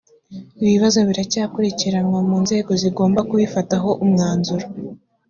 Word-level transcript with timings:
ibibazo 0.63 0.99
biracyakurikiranwa 1.09 2.19
mu 2.29 2.37
nzego 2.43 2.71
zigomba 2.81 3.19
kubifataho 3.29 3.89
umwanzuro 4.03 4.65